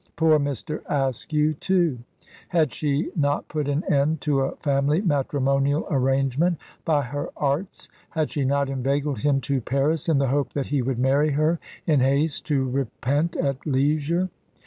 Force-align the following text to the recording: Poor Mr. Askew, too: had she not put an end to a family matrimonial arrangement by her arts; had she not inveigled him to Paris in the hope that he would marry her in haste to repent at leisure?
Poor 0.15 0.39
Mr. 0.39 0.81
Askew, 0.89 1.53
too: 1.53 1.99
had 2.47 2.73
she 2.73 3.11
not 3.15 3.47
put 3.47 3.67
an 3.69 3.83
end 3.83 4.19
to 4.21 4.39
a 4.39 4.55
family 4.55 4.99
matrimonial 4.99 5.85
arrangement 5.91 6.57
by 6.83 7.03
her 7.03 7.29
arts; 7.37 7.87
had 8.09 8.31
she 8.31 8.43
not 8.43 8.67
inveigled 8.67 9.19
him 9.19 9.39
to 9.41 9.61
Paris 9.61 10.09
in 10.09 10.17
the 10.17 10.29
hope 10.29 10.53
that 10.53 10.65
he 10.65 10.81
would 10.81 10.97
marry 10.97 11.29
her 11.29 11.59
in 11.85 11.99
haste 11.99 12.47
to 12.47 12.67
repent 12.67 13.35
at 13.35 13.63
leisure? 13.67 14.29